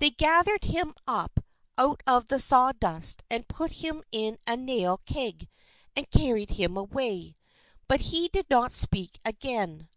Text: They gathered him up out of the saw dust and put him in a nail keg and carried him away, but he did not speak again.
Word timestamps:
They 0.00 0.10
gathered 0.10 0.64
him 0.64 0.96
up 1.06 1.38
out 1.78 2.02
of 2.04 2.26
the 2.26 2.40
saw 2.40 2.72
dust 2.72 3.22
and 3.30 3.46
put 3.46 3.70
him 3.70 4.02
in 4.10 4.36
a 4.44 4.56
nail 4.56 4.98
keg 5.06 5.48
and 5.94 6.10
carried 6.10 6.50
him 6.50 6.76
away, 6.76 7.36
but 7.86 8.00
he 8.10 8.26
did 8.26 8.50
not 8.50 8.72
speak 8.72 9.20
again. 9.24 9.88